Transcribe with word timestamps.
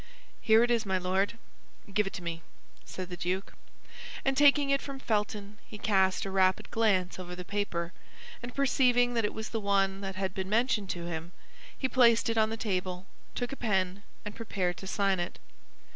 "Here 0.41 0.63
it 0.63 0.71
is, 0.71 0.83
my 0.83 0.97
Lord." 0.97 1.37
"Give 1.93 2.07
it 2.07 2.13
to 2.13 2.23
me," 2.23 2.41
said 2.85 3.11
the 3.11 3.15
duke. 3.17 3.53
And 4.25 4.35
taking 4.35 4.71
it 4.71 4.81
from 4.81 4.97
Felton, 4.97 5.59
he 5.67 5.77
cast 5.77 6.25
a 6.25 6.31
rapid 6.31 6.71
glance 6.71 7.19
over 7.19 7.35
the 7.35 7.45
paper, 7.45 7.93
and 8.41 8.55
perceiving 8.55 9.13
that 9.13 9.25
it 9.25 9.33
was 9.35 9.49
the 9.49 9.59
one 9.59 10.01
that 10.01 10.15
had 10.15 10.33
been 10.33 10.49
mentioned 10.49 10.89
to 10.89 11.05
him, 11.05 11.33
he 11.77 11.87
placed 11.87 12.31
it 12.31 12.37
on 12.39 12.49
the 12.49 12.57
table, 12.57 13.05
took 13.35 13.51
a 13.51 13.55
pen, 13.55 14.01
and 14.25 14.35
prepared 14.35 14.75
to 14.77 14.87
sign 14.87 15.19
it. 15.19 15.37